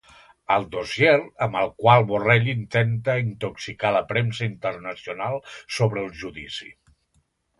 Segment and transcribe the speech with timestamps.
[0.53, 1.11] El dossier
[1.45, 5.39] amb el qual Borrell intenta intoxicar la premsa internacional
[5.79, 6.73] sobre el judici